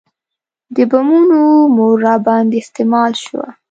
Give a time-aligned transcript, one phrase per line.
[0.75, 1.41] د بمونو
[1.75, 3.45] مور راباندې استعمال شوه.